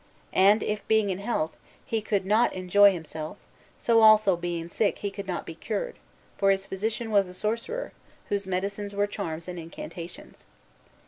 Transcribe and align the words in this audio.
And 0.33 0.63
if, 0.63 0.87
being 0.87 1.11
in 1.11 1.19
health, 1.19 1.55
he 1.85 2.01
could 2.01 2.25
not 2.25 2.53
enjoy 2.53 2.91
himself, 2.91 3.37
so 3.77 4.01
also, 4.01 4.35
being 4.35 4.67
sick, 4.67 4.97
he 4.97 5.11
could 5.11 5.27
not 5.27 5.45
be 5.45 5.53
cured; 5.53 5.95
for 6.39 6.49
his 6.49 6.65
physician 6.65 7.11
was 7.11 7.27
a 7.27 7.35
sorcerer, 7.35 7.91
whose 8.27 8.47
medicines 8.47 8.95
were 8.95 9.05
charms 9.05 9.47
and 9.47 9.59
incantations. 9.59 10.47